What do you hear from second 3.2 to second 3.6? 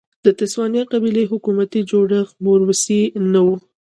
نه و.